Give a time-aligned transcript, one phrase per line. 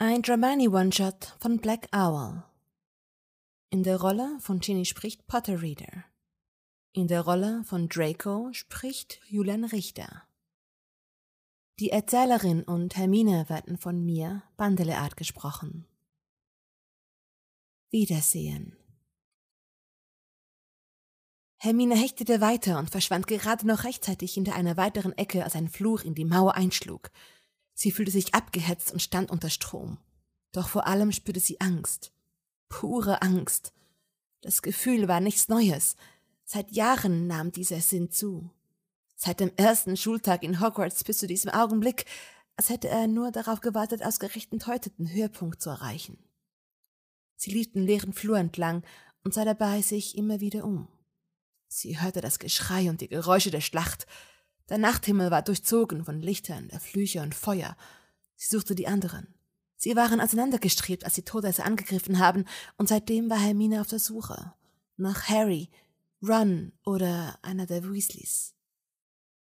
[0.00, 2.44] Ein Dramani One-Shot von Black Owl.
[3.70, 6.04] In der Rolle von Ginny spricht Potter Reader.
[6.92, 10.22] In der Rolle von Draco spricht Julian Richter.
[11.80, 15.84] Die Erzählerin und Hermine werden von mir, Bandeleart, gesprochen.
[17.90, 18.76] Wiedersehen.
[21.56, 26.02] Hermine hechtete weiter und verschwand gerade noch rechtzeitig hinter einer weiteren Ecke, als ein Fluch
[26.04, 27.10] in die Mauer einschlug.
[27.80, 29.98] Sie fühlte sich abgehetzt und stand unter Strom.
[30.50, 32.10] Doch vor allem spürte sie Angst.
[32.68, 33.72] Pure Angst.
[34.40, 35.94] Das Gefühl war nichts Neues.
[36.44, 38.50] Seit Jahren nahm dieser Sinn zu.
[39.14, 42.04] Seit dem ersten Schultag in Hogwarts bis zu diesem Augenblick,
[42.56, 46.18] als hätte er nur darauf gewartet, ausgerechnet heute den Höhepunkt zu erreichen.
[47.36, 48.82] Sie lief den leeren Flur entlang
[49.22, 50.88] und sah dabei sich immer wieder um.
[51.68, 54.08] Sie hörte das Geschrei und die Geräusche der Schlacht,
[54.68, 57.76] der Nachthimmel war durchzogen von Lichtern, der Flüche und Feuer.
[58.36, 59.34] Sie suchte die anderen.
[59.76, 62.44] Sie waren auseinandergestrebt, als die Todesser angegriffen haben,
[62.76, 64.52] und seitdem war Hermine auf der Suche.
[64.96, 65.70] Nach Harry,
[66.22, 68.54] Ron oder einer der Weasleys.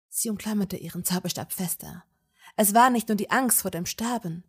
[0.09, 2.03] Sie umklammerte ihren Zauberstab fester.
[2.58, 4.44] Es war nicht nur die Angst vor dem Sterben,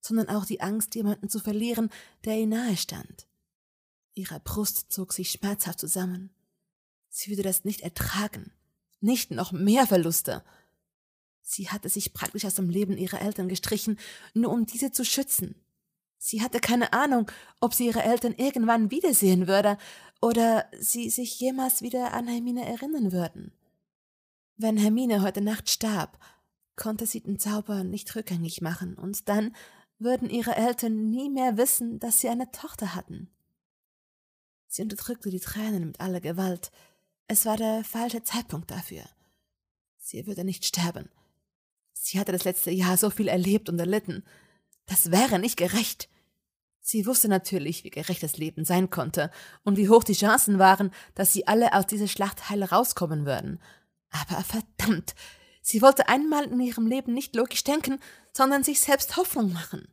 [0.00, 1.90] sondern auch die Angst, jemanden zu verlieren,
[2.24, 3.26] der ihr nahe stand.
[4.14, 6.30] Ihre Brust zog sich schmerzhaft zusammen.
[7.08, 8.52] Sie würde das nicht ertragen
[9.02, 10.42] nicht noch mehr Verluste.
[11.42, 13.98] Sie hatte sich praktisch aus dem Leben ihrer Eltern gestrichen,
[14.32, 15.56] nur um diese zu schützen.
[16.18, 19.76] Sie hatte keine Ahnung, ob sie ihre Eltern irgendwann wiedersehen würde
[20.20, 23.52] oder sie sich jemals wieder an Hermine erinnern würden.
[24.56, 26.20] Wenn Hermine heute Nacht starb,
[26.76, 29.54] konnte sie den Zauber nicht rückgängig machen, und dann
[29.98, 33.28] würden ihre Eltern nie mehr wissen, dass sie eine Tochter hatten.
[34.68, 36.70] Sie unterdrückte die Tränen mit aller Gewalt,
[37.32, 39.04] es war der falsche Zeitpunkt dafür.
[39.96, 41.08] Sie würde nicht sterben.
[41.94, 44.22] Sie hatte das letzte Jahr so viel erlebt und erlitten.
[44.86, 46.10] Das wäre nicht gerecht.
[46.80, 49.30] Sie wusste natürlich, wie gerecht das Leben sein konnte
[49.64, 53.60] und wie hoch die Chancen waren, dass sie alle aus dieser Schlacht heil rauskommen würden.
[54.10, 55.14] Aber verdammt,
[55.62, 57.98] sie wollte einmal in ihrem Leben nicht logisch denken,
[58.32, 59.88] sondern sich selbst Hoffnung machen.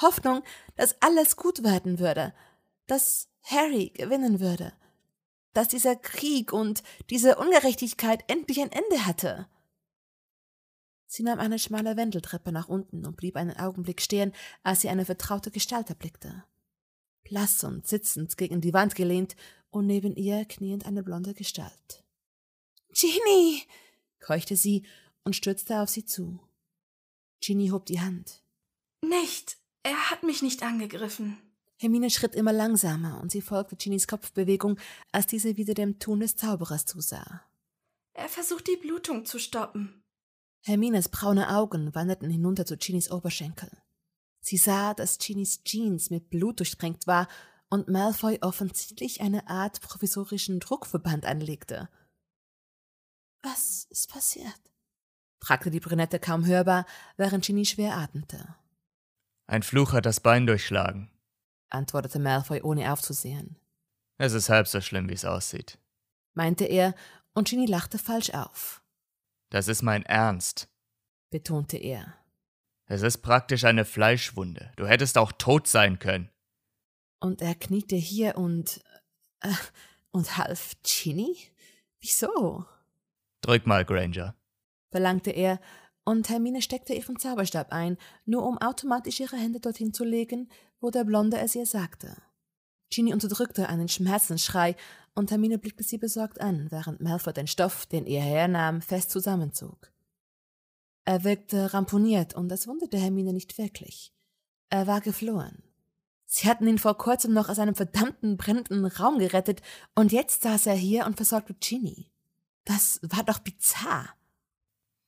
[0.00, 0.42] Hoffnung,
[0.76, 2.34] dass alles gut werden würde,
[2.86, 4.72] dass Harry gewinnen würde,
[5.52, 9.48] dass dieser Krieg und diese Ungerechtigkeit endlich ein Ende hatte.
[11.06, 15.04] Sie nahm eine schmale Wendeltreppe nach unten und blieb einen Augenblick stehen, als sie eine
[15.04, 16.44] vertraute Gestalt erblickte.
[17.24, 19.34] Blass und sitzend gegen die Wand gelehnt
[19.70, 22.04] und neben ihr kniend eine blonde Gestalt.
[22.92, 23.62] Ginny!
[24.20, 24.86] keuchte sie
[25.24, 26.38] und stürzte auf sie zu.
[27.40, 28.42] Ginny hob die Hand.
[29.02, 29.58] Nicht!
[29.82, 31.38] Er hat mich nicht angegriffen.
[31.80, 34.78] Hermine schritt immer langsamer und sie folgte Ginnys Kopfbewegung,
[35.12, 37.42] als diese wieder dem Tun des Zauberers zusah.
[38.12, 40.02] Er versucht die Blutung zu stoppen.
[40.60, 43.70] Hermines braune Augen wanderten hinunter zu Ginnys Oberschenkel.
[44.42, 47.28] Sie sah, dass Ginnys Jeans mit Blut durchtränkt war
[47.70, 51.88] und Malfoy offensichtlich eine Art provisorischen Druckverband anlegte.
[53.40, 54.60] Was ist passiert?
[55.38, 56.84] fragte die Brünette kaum hörbar,
[57.16, 58.54] während Ginny schwer atmete.
[59.46, 61.09] Ein Fluch hat das Bein durchschlagen,
[61.70, 63.56] antwortete Malfoy ohne aufzusehen.
[64.18, 65.78] Es ist halb so schlimm, wie es aussieht,
[66.34, 66.94] meinte er,
[67.32, 68.82] und Ginny lachte falsch auf.
[69.50, 70.68] Das ist mein Ernst,
[71.30, 72.14] betonte er.
[72.86, 74.72] Es ist praktisch eine Fleischwunde.
[74.76, 76.28] Du hättest auch tot sein können.
[77.20, 78.82] Und er kniete hier und.
[79.40, 79.52] Äh,
[80.12, 81.36] und half Ginny?
[82.00, 82.64] Wieso?
[83.42, 84.34] Drück mal, Granger,
[84.90, 85.60] verlangte er,
[86.04, 90.90] und Hermine steckte ihren Zauberstab ein, nur um automatisch ihre Hände dorthin zu legen, wo
[90.90, 92.16] der Blonde es ihr sagte.
[92.90, 94.76] Ginny unterdrückte einen Schmerzensschrei,
[95.14, 99.92] und Hermine blickte sie besorgt an, während Malfoy den Stoff, den ihr hernahm, fest zusammenzog.
[101.04, 104.12] Er wirkte ramponiert, und das wunderte Hermine nicht wirklich.
[104.68, 105.62] Er war geflohen.
[106.26, 109.62] Sie hatten ihn vor kurzem noch aus einem verdammten brennenden Raum gerettet,
[109.94, 112.10] und jetzt saß er hier und versorgte Ginny.
[112.64, 114.08] Das war doch bizarr.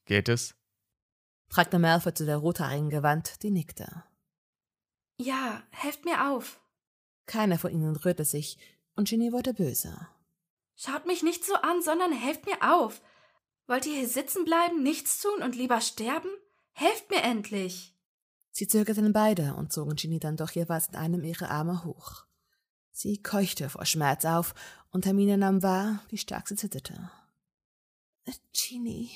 [0.04, 0.56] Geht es?
[1.48, 4.02] fragte Malfoy zu der rothaarigen gewandt, die nickte.
[5.22, 6.60] Ja, helft mir auf.
[7.26, 8.58] Keiner von ihnen rührte sich,
[8.96, 10.08] und Ginny wurde böse.
[10.74, 13.00] Schaut mich nicht so an, sondern helft mir auf.
[13.68, 16.28] Wollt ihr hier sitzen bleiben, nichts tun und lieber sterben?
[16.72, 17.94] Helft mir endlich.
[18.50, 22.24] Sie zögerten beide und zogen Ginny dann doch jeweils in einem ihrer Arme hoch.
[22.90, 24.54] Sie keuchte vor Schmerz auf,
[24.90, 27.10] und Hermine nahm wahr, wie stark sie zitterte.
[28.52, 29.10] Ginny.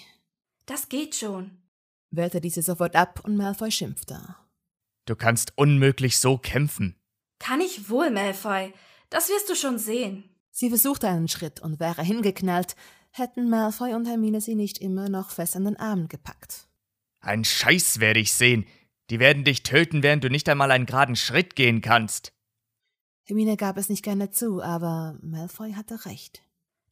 [0.66, 1.62] Das geht schon,
[2.10, 4.36] wehrte diese sofort ab und Malfoy schimpfte.
[5.06, 6.96] Du kannst unmöglich so kämpfen.
[7.38, 8.72] Kann ich wohl, Malfoy.
[9.08, 10.24] Das wirst du schon sehen.
[10.50, 12.76] Sie versuchte einen Schritt und wäre hingeknallt,
[13.12, 16.66] hätten Malfoy und Hermine sie nicht immer noch fest an den Armen gepackt.
[17.20, 18.66] Ein Scheiß werde ich sehen.
[19.10, 22.32] Die werden dich töten, während du nicht einmal einen geraden Schritt gehen kannst.
[23.24, 26.42] Hermine gab es nicht gerne zu, aber Malfoy hatte recht.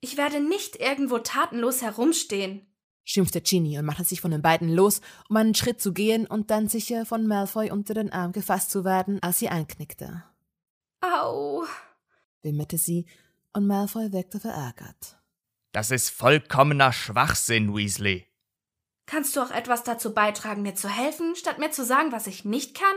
[0.01, 2.67] Ich werde nicht irgendwo tatenlos herumstehen,
[3.05, 6.51] schimpfte Ginny und machte sich von den beiden los, um einen Schritt zu gehen und
[6.51, 10.25] dann sicher von Malfoy unter den Arm gefasst zu werden, als sie einknickte.
[11.01, 11.65] Au,
[12.43, 13.07] wimmerte sie,
[13.53, 15.19] und Malfoy wirkte verärgert.
[15.73, 18.27] Das ist vollkommener Schwachsinn, Weasley.
[19.07, 22.45] Kannst du auch etwas dazu beitragen, mir zu helfen, statt mir zu sagen, was ich
[22.45, 22.97] nicht kann?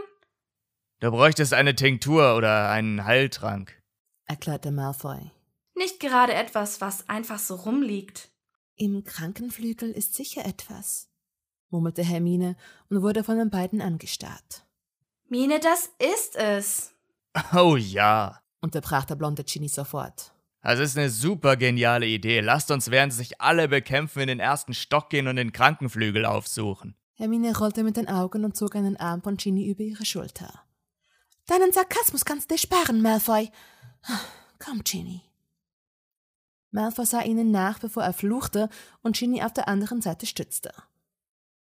[1.00, 3.78] Du bräuchtest eine Tinktur oder einen Heiltrank,
[4.26, 5.32] erklärte Malfoy.
[5.76, 8.30] Nicht gerade etwas, was einfach so rumliegt.
[8.80, 11.10] Im Krankenflügel ist sicher etwas,
[11.72, 12.56] murmelte Hermine
[12.90, 14.68] und wurde von den beiden angestarrt.
[15.28, 16.94] Mine, das ist es.
[17.56, 20.32] Oh ja, unterbrach der blonde Ginny sofort.
[20.62, 22.40] Das ist eine super geniale Idee.
[22.42, 26.96] Lasst uns, während sich alle bekämpfen, in den ersten Stock gehen und den Krankenflügel aufsuchen.
[27.16, 30.62] Hermine rollte mit den Augen und zog einen Arm von Ginny über ihre Schulter.
[31.48, 33.50] Deinen Sarkasmus kannst du dir sparen, Malfoy.
[34.60, 35.27] Komm, Ginny.
[36.72, 38.70] Malfoy sah ihnen nach, bevor er fluchte
[39.02, 40.74] und Ginny auf der anderen Seite stützte.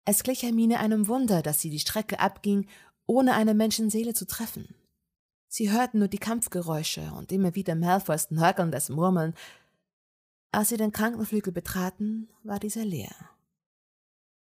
[0.04, 2.68] Es glich Hermine einem Wunder, dass sie die Strecke abging,
[3.06, 4.74] ohne eine Menschenseele zu treffen.
[5.48, 9.34] Sie hörten nur die Kampfgeräusche und immer wieder Malfoys nörgelndes Murmeln.
[10.52, 13.14] Als sie den Krankenflügel betraten, war dieser leer.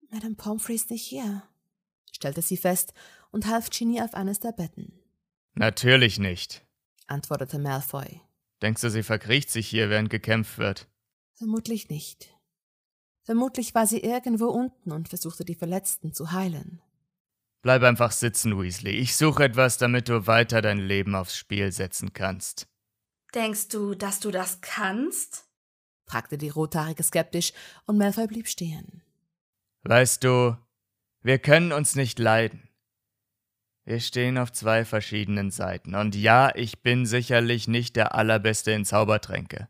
[0.09, 1.43] Madame Pomfrey ist nicht hier,
[2.11, 2.93] stellte sie fest
[3.31, 4.99] und half Ginny auf eines der Betten.
[5.53, 6.65] Natürlich nicht,
[7.07, 8.21] antwortete Malfoy.
[8.61, 10.87] Denkst du, sie verkriecht sich hier, während gekämpft wird?
[11.35, 12.37] Vermutlich nicht.
[13.23, 16.81] Vermutlich war sie irgendwo unten und versuchte die Verletzten zu heilen.
[17.61, 18.93] Bleib einfach sitzen, Weasley.
[18.93, 22.67] Ich suche etwas, damit du weiter dein Leben aufs Spiel setzen kannst.
[23.35, 25.47] Denkst du, dass du das kannst?
[26.05, 27.53] fragte die Rothaarige skeptisch,
[27.85, 29.03] und Malfoy blieb stehen.
[29.83, 30.57] Weißt du,
[31.21, 32.67] wir können uns nicht leiden.
[33.91, 38.85] Wir stehen auf zwei verschiedenen Seiten, und ja, ich bin sicherlich nicht der Allerbeste in
[38.85, 39.67] Zaubertränke.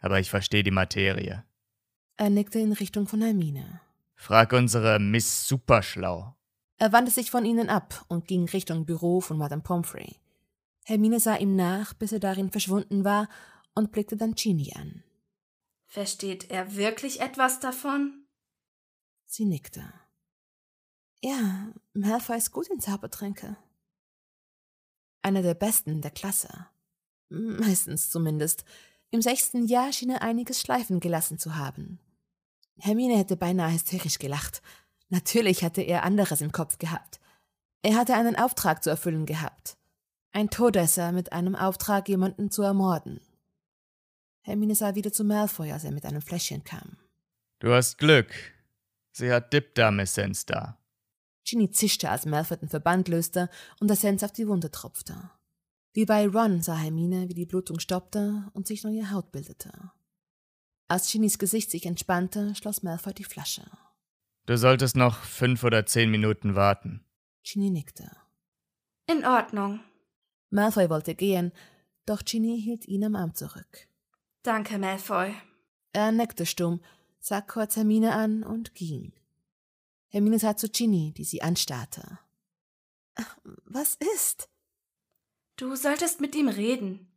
[0.00, 1.44] Aber ich verstehe die Materie.
[2.16, 3.80] Er nickte in Richtung von Hermine.
[4.16, 6.34] Frag unsere Miss Superschlau.
[6.78, 10.16] Er wandte sich von ihnen ab und ging Richtung Büro von Madame Pomfrey.
[10.84, 13.28] Hermine sah ihm nach, bis er darin verschwunden war,
[13.72, 15.04] und blickte dann Ginny an.
[15.86, 18.26] Versteht er wirklich etwas davon?
[19.26, 19.84] Sie nickte.
[21.22, 23.56] Ja, Malfoy ist gut in Zaubertränke.
[25.22, 26.66] Einer der besten der Klasse.
[27.28, 28.64] Meistens zumindest.
[29.10, 32.00] Im sechsten Jahr schien er einiges schleifen gelassen zu haben.
[32.78, 34.62] Hermine hätte beinahe hysterisch gelacht.
[35.10, 37.20] Natürlich hatte er anderes im Kopf gehabt.
[37.82, 39.76] Er hatte einen Auftrag zu erfüllen gehabt.
[40.32, 43.20] Ein Todesser mit einem Auftrag, jemanden zu ermorden.
[44.40, 46.96] Hermine sah wieder zu Malfoy, als er mit einem Fläschchen kam.
[47.60, 48.32] Du hast Glück.
[49.12, 50.81] Sie hat Dipdarm-Essenz da.
[51.44, 53.48] Ginny zischte, als Malfoy den Verband löste
[53.80, 55.30] und Essenz auf die Wunde tropfte.
[55.92, 59.72] Wie bei Ron sah Hermine, wie die Blutung stoppte und sich neue Haut bildete.
[60.88, 63.62] Als Ginnys Gesicht sich entspannte, schloss Malfoy die Flasche.
[64.46, 67.04] Du solltest noch fünf oder zehn Minuten warten.
[67.44, 68.10] Ginny nickte.
[69.06, 69.80] In Ordnung.
[70.50, 71.52] Malfoy wollte gehen,
[72.06, 73.88] doch Ginny hielt ihn am Arm zurück.
[74.42, 75.34] Danke, Malfoy.
[75.92, 76.80] Er neckte stumm,
[77.20, 79.12] sah kurz Hermine an und ging.
[80.12, 82.18] Hermine sah zu Ginny, die sie anstarrte.
[83.64, 84.50] Was ist?
[85.56, 87.10] Du solltest mit ihm reden,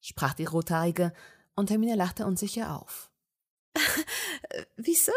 [0.00, 1.12] sprach die Rothaarige,
[1.54, 3.12] und Hermine lachte unsicher auf.
[4.76, 5.12] Wieso?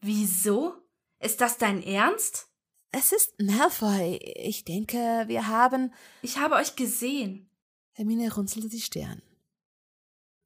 [0.00, 0.74] Wieso?
[1.18, 2.48] Ist das dein Ernst?
[2.92, 4.16] Es ist Malfoy.
[4.36, 5.92] Ich denke, wir haben.
[6.22, 7.50] Ich habe euch gesehen.
[7.92, 9.20] Hermine runzelte die Stirn.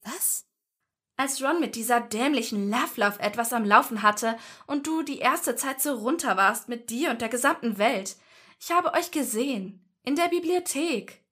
[0.02, 0.47] Was?
[1.18, 5.82] Als Ron mit dieser dämlichen Love-Love etwas am Laufen hatte und du die erste Zeit
[5.82, 8.16] so runter warst mit dir und der gesamten Welt.
[8.60, 9.84] Ich habe euch gesehen.
[10.04, 11.24] In der Bibliothek.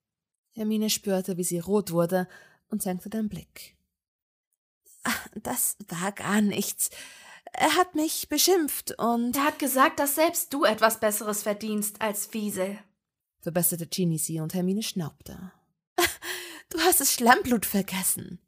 [0.55, 2.27] Hermine spürte, wie sie rot wurde
[2.69, 3.77] und senkte den Blick.
[5.05, 6.91] Ach, das war gar nichts.
[7.53, 9.37] Er hat mich beschimpft und.
[9.37, 12.77] Er hat gesagt, dass selbst du etwas Besseres verdienst als Wiesel.
[13.41, 15.53] verbesserte Ginny sie und Hermine schnaubte.
[16.71, 18.41] Du hast das Schlammblut vergessen.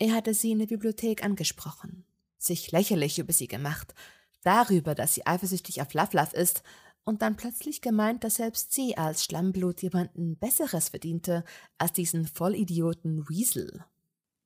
[0.00, 2.04] Er hatte sie in der Bibliothek angesprochen,
[2.36, 3.94] sich lächerlich über sie gemacht,
[4.42, 6.64] darüber, dass sie eifersüchtig auf Fluffluff ist,
[7.04, 11.44] und dann plötzlich gemeint, dass selbst sie als Schlammblut jemanden Besseres verdiente
[11.78, 13.84] als diesen Vollidioten Weasel.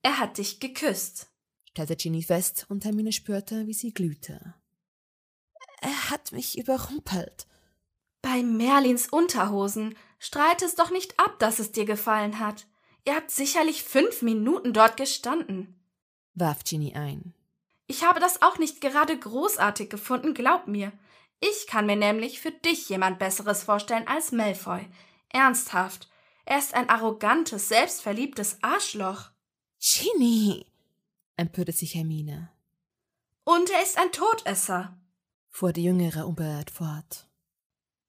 [0.03, 1.29] Er hat dich geküsst
[1.75, 4.55] stellte Ginny fest und Hermine spürte, wie sie glühte.
[5.81, 7.49] Er hat mich überrumpelt.
[8.23, 12.69] Bei Merlins Unterhosen strahlt es doch nicht ab, dass es dir gefallen hat.
[13.07, 15.79] Ihr habt sicherlich fünf Minuten dort gestanden,
[16.35, 17.35] warf Ginny ein.
[17.87, 20.93] Ich habe das auch nicht gerade großartig gefunden, glaub mir.
[21.41, 24.87] Ich kann mir nämlich für dich jemand Besseres vorstellen als Malfoy.
[25.29, 26.09] Ernsthaft.
[26.47, 29.31] Er ist ein arrogantes, selbstverliebtes Arschloch.
[29.81, 30.65] Ginny,
[31.37, 32.51] empörte sich Hermine.
[33.45, 34.97] Und er ist ein Todesser,
[35.51, 37.29] fuhr die Jüngere unbeirrt fort.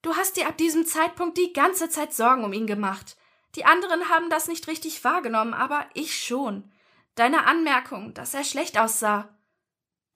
[0.01, 3.17] Du hast dir ab diesem Zeitpunkt die ganze Zeit Sorgen um ihn gemacht.
[3.55, 6.71] Die anderen haben das nicht richtig wahrgenommen, aber ich schon.
[7.15, 9.29] Deine Anmerkung, dass er schlecht aussah.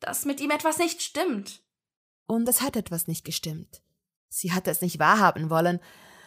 [0.01, 1.63] Dass mit ihm etwas nicht stimmt.
[2.25, 3.81] Und es hat etwas nicht gestimmt.
[4.27, 5.79] Sie hatte es nicht wahrhaben wollen.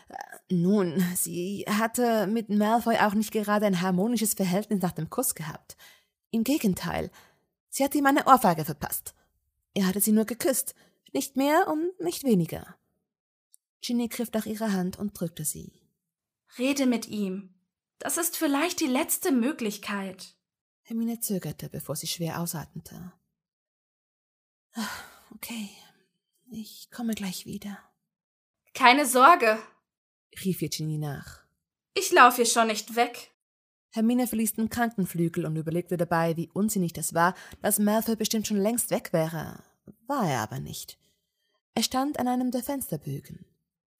[0.09, 0.14] Äh,
[0.49, 5.76] nun, sie hatte mit Malfoy auch nicht gerade ein harmonisches Verhältnis nach dem Kuss gehabt.
[6.31, 7.11] Im Gegenteil,
[7.69, 9.14] sie hatte ihm eine Ohrfeige verpasst.
[9.75, 10.75] Er hatte sie nur geküsst,
[11.12, 12.76] nicht mehr und nicht weniger.
[13.83, 15.82] Ginny griff nach ihrer Hand und drückte sie.
[16.59, 17.54] Rede mit ihm.
[17.99, 20.35] Das ist vielleicht die letzte Möglichkeit.
[20.82, 23.12] Hermine zögerte, bevor sie schwer ausatmete.
[25.35, 25.71] Okay,
[26.50, 27.78] ich komme gleich wieder.
[28.75, 29.59] Keine Sorge,
[30.44, 31.42] rief ihr Ginny nach.
[31.94, 33.30] Ich laufe hier schon nicht weg.
[33.90, 38.56] Hermine verließ den Krankenflügel und überlegte dabei, wie unsinnig das war, dass Malfoy bestimmt schon
[38.56, 39.62] längst weg wäre.
[40.06, 40.99] War er aber nicht.
[41.75, 43.44] Er stand an einem der Fensterbögen.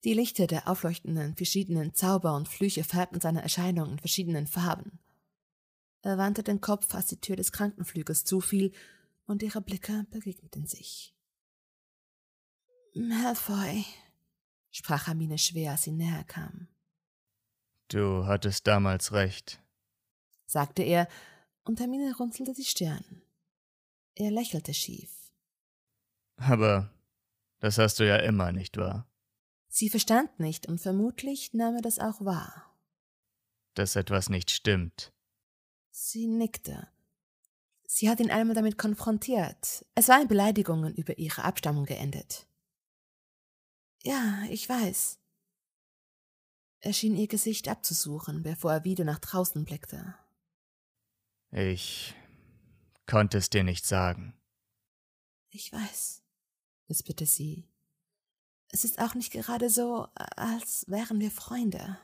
[0.03, 4.99] Die Lichter der aufleuchtenden verschiedenen Zauber und Flüche färbten seine Erscheinung in verschiedenen Farben.
[6.01, 8.73] Er wandte den Kopf, als die Tür des Krankenflügels zufiel,
[9.25, 11.15] und ihre Blicke begegneten sich.
[12.93, 13.85] Malfoy,
[14.69, 16.67] sprach Hermine schwer, als sie näher kam.
[17.87, 19.61] Du hattest damals recht,
[20.45, 21.07] sagte er,
[21.63, 23.21] und Hermine runzelte die Stirn.
[24.15, 25.31] Er lächelte schief.
[26.35, 26.93] Aber
[27.59, 29.07] das hast du ja immer, nicht wahr?
[29.75, 32.71] Sie verstand nicht und vermutlich nahm er das auch wahr.
[33.73, 35.11] Dass etwas nicht stimmt.
[35.89, 36.87] Sie nickte.
[37.87, 39.83] Sie hat ihn einmal damit konfrontiert.
[39.95, 42.45] Es war in Beleidigungen über ihre Abstammung geendet.
[44.03, 45.17] Ja, ich weiß.
[46.81, 50.13] Er schien ihr Gesicht abzusuchen, bevor er wieder nach draußen blickte.
[51.49, 52.13] Ich
[53.07, 54.39] konnte es dir nicht sagen.
[55.49, 56.21] Ich weiß,
[56.87, 57.72] wisperte sie.
[58.73, 61.99] Es ist auch nicht gerade so, als wären wir Freunde.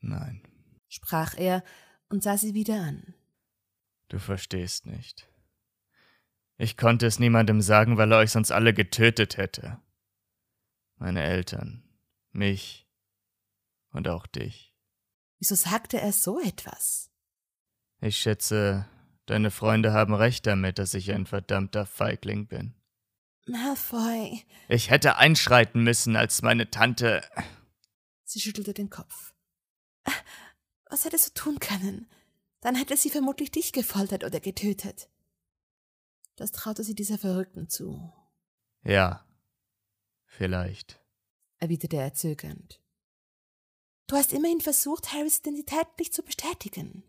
[0.00, 0.42] Nein,
[0.88, 1.64] sprach er
[2.10, 3.14] und sah sie wieder an.
[4.08, 5.26] Du verstehst nicht.
[6.58, 9.80] Ich konnte es niemandem sagen, weil er euch sonst alle getötet hätte.
[10.96, 11.82] Meine Eltern,
[12.30, 12.86] mich
[13.90, 14.74] und auch dich.
[15.38, 17.10] Wieso sagte er so etwas?
[18.02, 18.86] Ich schätze,
[19.24, 22.74] deine Freunde haben recht damit, dass ich ein verdammter Feigling bin.
[23.46, 24.44] Malfoy.
[24.68, 27.22] Ich hätte einschreiten müssen, als meine Tante.
[28.24, 29.34] Sie schüttelte den Kopf.
[30.88, 32.08] Was hättest du tun können?
[32.60, 35.08] Dann hätte sie vermutlich dich gefoltert oder getötet.
[36.36, 38.12] Das traute sie dieser Verrückten zu.
[38.82, 39.26] Ja,
[40.26, 41.00] vielleicht,
[41.58, 42.80] erwiderte er zögernd.
[44.06, 47.04] Du hast immerhin versucht, Harrys Identität nicht zu bestätigen.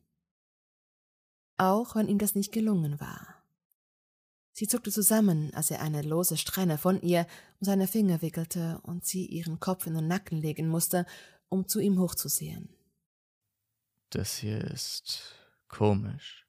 [1.58, 3.41] Auch wenn ihm das nicht gelungen war.
[4.54, 7.26] Sie zuckte zusammen, als er eine lose Strähne von ihr
[7.60, 11.06] um seine Finger wickelte und sie ihren Kopf in den Nacken legen musste,
[11.50, 12.76] um zu ihm hochzusehen.
[14.10, 15.36] Das hier ist
[15.70, 16.46] komisch,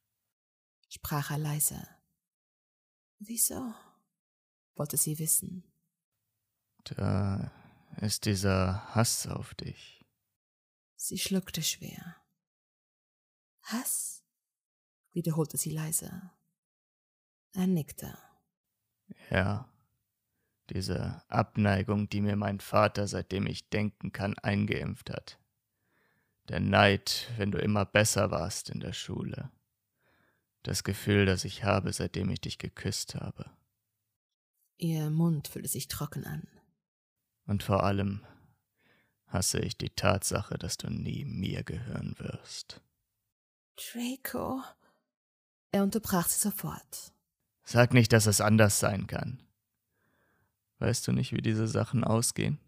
[0.89, 1.87] sprach er leise.
[3.19, 3.75] Wieso?
[4.75, 5.65] wollte sie wissen.
[6.83, 7.53] Da
[8.01, 10.05] ist dieser Hass auf dich.
[10.97, 12.17] Sie schluckte schwer.
[13.63, 14.25] Hass?
[15.13, 16.33] wiederholte sie leise.
[17.55, 18.17] Er nickte.
[19.31, 19.69] Ja,
[20.71, 25.39] diese Abneigung, die mir mein Vater, seitdem ich denken kann, eingeimpft hat.
[26.49, 29.51] Der Neid, wenn du immer besser warst in der Schule.
[30.63, 33.51] Das Gefühl, das ich habe, seitdem ich dich geküsst habe.
[34.79, 36.49] Ihr Mund fühlte sich trocken an.
[37.47, 38.25] Und vor allem
[39.27, 42.81] hasse ich die Tatsache, dass du nie mir gehören wirst.
[43.77, 44.63] Draco.
[45.71, 47.13] Er unterbrach sie sofort.
[47.65, 49.43] Sag nicht, dass es anders sein kann.
[50.79, 52.59] Weißt du nicht, wie diese Sachen ausgehen?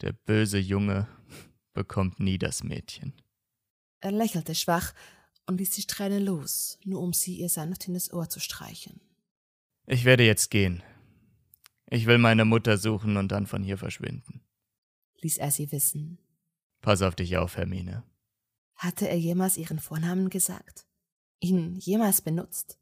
[0.00, 1.08] Der böse Junge
[1.74, 3.12] bekommt nie das Mädchen.
[4.00, 4.94] Er lächelte schwach
[5.46, 9.00] und ließ die Strähne los, nur um sie ihr sanft in das Ohr zu streichen.
[9.86, 10.82] Ich werde jetzt gehen.
[11.88, 14.40] Ich will meine Mutter suchen und dann von hier verschwinden.
[15.20, 16.18] Ließ er sie wissen.
[16.80, 18.02] Pass auf dich auf, Hermine.
[18.74, 20.86] Hatte er jemals ihren Vornamen gesagt?
[21.40, 22.78] Ihn jemals benutzt?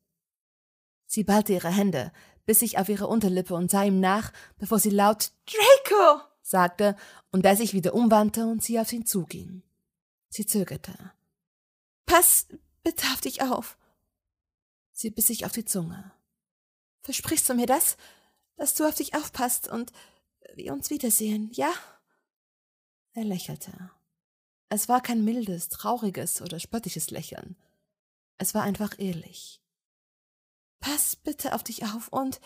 [1.15, 2.13] Sie ballte ihre Hände,
[2.45, 6.97] biss sich auf ihre Unterlippe und sah ihm nach, bevor sie laut Draco sagte
[7.31, 9.63] und er sich wieder umwandte und sie auf ihn zuging.
[10.29, 11.13] Sie zögerte.
[12.05, 12.49] Pass
[12.83, 13.79] bitte auf dich auf.
[14.91, 16.11] Sie biss sich auf die Zunge.
[17.03, 17.97] Versprichst du mir das?
[18.57, 19.93] dass du auf dich aufpasst und
[20.55, 21.73] wir uns wiedersehen, ja?
[23.13, 23.91] Er lächelte.
[24.69, 27.57] Es war kein mildes, trauriges oder spöttisches Lächeln.
[28.39, 29.64] Es war einfach ehrlich.
[30.85, 32.43] Pass bitte auf dich auf und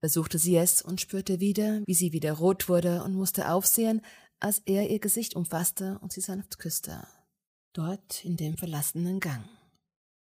[0.00, 4.02] versuchte sie es und spürte wieder, wie sie wieder rot wurde und musste aufsehen,
[4.40, 7.08] als er ihr Gesicht umfasste und sie sanft küsste.
[7.72, 9.48] Dort in dem verlassenen Gang,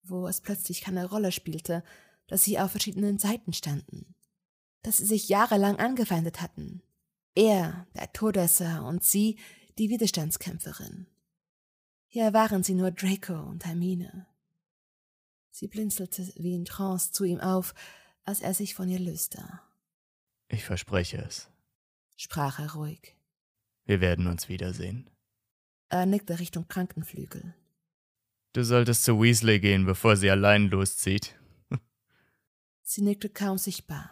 [0.03, 1.83] wo es plötzlich keine Rolle spielte,
[2.27, 4.15] dass sie auf verschiedenen Seiten standen,
[4.81, 6.81] dass sie sich jahrelang angefeindet hatten.
[7.35, 9.38] Er, der Todesser, und sie,
[9.77, 11.07] die Widerstandskämpferin.
[12.07, 14.32] Hier waren sie nur Draco und Hermine.
[15.53, 17.75] Sie blinzelte wie in Trance zu ihm auf,
[18.24, 19.62] als er sich von ihr löste.
[20.48, 21.48] Ich verspreche es,
[22.15, 23.15] sprach er ruhig.
[23.86, 25.12] Wir werden uns wiedersehen.
[25.89, 27.53] Er nickte Richtung Krankenflügel.
[28.53, 31.36] Du solltest zu Weasley gehen, bevor sie allein loszieht.
[32.81, 34.10] sie nickte kaum sichtbar.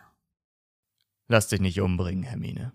[1.27, 2.71] Lass dich nicht umbringen, Hermine.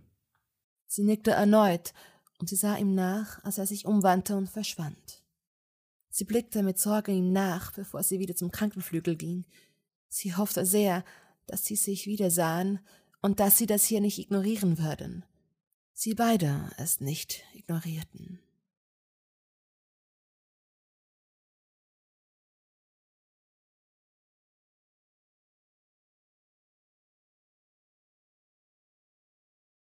[0.88, 1.94] Sie nickte erneut,
[2.38, 5.22] und sie sah ihm nach, als er sich umwandte und verschwand.
[6.16, 9.44] Sie blickte mit Sorge ihm nach, bevor sie wieder zum Krankenflügel ging.
[10.08, 11.04] Sie hoffte sehr,
[11.46, 12.78] dass sie sich wieder sahen
[13.20, 15.26] und dass sie das hier nicht ignorieren würden.
[15.92, 18.40] Sie beide es nicht ignorierten.